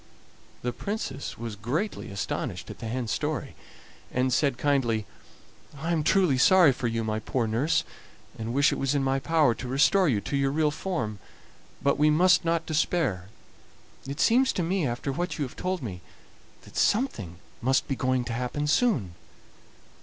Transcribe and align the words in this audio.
The 0.63 0.73
Princess 0.73 1.37
was 1.37 1.55
greatly 1.55 2.09
astonished 2.09 2.71
at 2.71 2.79
the 2.79 2.87
hen's 2.87 3.11
story, 3.11 3.53
and 4.11 4.33
said 4.33 4.57
kindly: 4.57 5.05
"I 5.77 5.91
am 5.91 6.01
truly 6.03 6.39
sorry 6.39 6.71
for 6.71 6.87
you, 6.87 7.03
my 7.03 7.19
poor 7.19 7.45
nurse, 7.45 7.83
and 8.35 8.51
wish 8.51 8.71
it 8.73 8.79
was 8.79 8.95
in 8.95 9.03
my 9.03 9.19
power 9.19 9.53
to 9.53 9.67
restore 9.67 10.09
you 10.09 10.19
to 10.19 10.35
your 10.35 10.49
real 10.49 10.71
form. 10.71 11.19
But 11.83 11.99
we 11.99 12.09
must 12.09 12.43
not 12.43 12.65
despair; 12.65 13.29
it 14.07 14.19
seems 14.19 14.51
to 14.53 14.63
me, 14.63 14.87
after 14.87 15.11
what 15.11 15.37
you 15.37 15.45
have 15.45 15.55
told 15.55 15.83
me, 15.83 16.01
that 16.63 16.75
something 16.77 17.35
must 17.61 17.87
be 17.87 17.95
going 17.95 18.23
to 18.25 18.33
happen 18.33 18.65
soon. 18.65 19.13